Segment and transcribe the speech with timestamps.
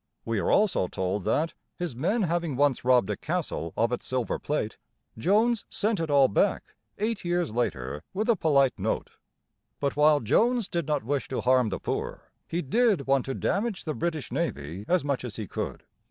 [0.25, 4.39] We are also told that, his men having once robbed a castle of its silver
[4.39, 4.79] plate,
[5.15, 9.11] Jones sent it all back, eight years later, with a polite note.
[9.79, 13.83] But while Jones did not wish to harm the poor, he did want to damage
[13.83, 15.83] the British navy as much as he could.